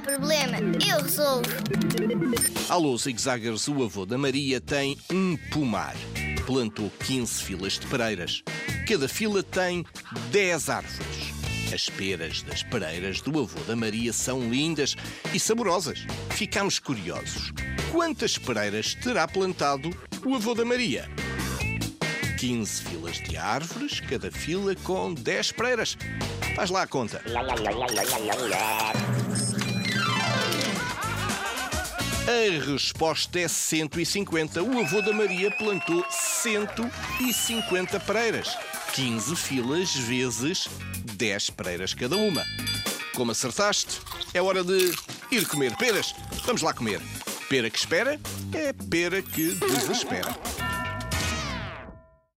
problema, 0.00 0.58
eu 0.86 1.02
resolvo. 1.02 1.48
Alô, 2.68 2.96
zigzaggers, 2.96 3.68
o 3.68 3.82
avô 3.84 4.04
da 4.04 4.18
Maria 4.18 4.60
tem 4.60 4.98
um 5.10 5.36
pomar. 5.50 5.94
Plantou 6.44 6.90
15 7.04 7.42
filas 7.42 7.72
de 7.74 7.86
pereiras. 7.86 8.42
Cada 8.88 9.08
fila 9.08 9.42
tem 9.42 9.84
10 10.30 10.70
árvores. 10.70 11.36
As 11.72 11.88
peras 11.88 12.42
das 12.42 12.62
pereiras 12.62 13.20
do 13.20 13.40
avô 13.40 13.58
da 13.66 13.74
Maria 13.74 14.12
são 14.12 14.48
lindas 14.48 14.94
e 15.34 15.40
saborosas. 15.40 16.06
Ficamos 16.30 16.78
curiosos. 16.78 17.52
Quantas 17.90 18.38
pereiras 18.38 18.94
terá 18.94 19.26
plantado 19.26 19.90
o 20.24 20.34
avô 20.34 20.54
da 20.54 20.64
Maria? 20.64 21.08
15 22.38 22.82
filas 22.82 23.16
de 23.16 23.36
árvores, 23.36 24.00
cada 24.00 24.30
fila 24.30 24.74
com 24.76 25.14
10 25.14 25.52
pereiras. 25.52 25.96
Faz 26.54 26.70
lá 26.70 26.82
a 26.82 26.86
conta. 26.86 27.22
A 32.26 32.72
resposta 32.72 33.38
é 33.38 33.46
150. 33.46 34.60
O 34.60 34.80
avô 34.80 35.00
da 35.00 35.12
Maria 35.12 35.48
plantou 35.48 36.04
150 36.10 38.00
pereiras. 38.00 38.58
15 38.94 39.36
filas 39.36 39.94
vezes 39.94 40.66
10 41.14 41.50
pereiras 41.50 41.94
cada 41.94 42.16
uma. 42.16 42.44
Como 43.14 43.30
acertaste, 43.30 44.00
é 44.34 44.42
hora 44.42 44.64
de 44.64 44.92
ir 45.30 45.46
comer 45.46 45.76
peras. 45.76 46.16
Vamos 46.44 46.62
lá 46.62 46.74
comer. 46.74 47.00
Pera 47.48 47.70
que 47.70 47.78
espera 47.78 48.20
é 48.52 48.72
pera 48.72 49.22
que 49.22 49.54
desespera. 49.54 50.34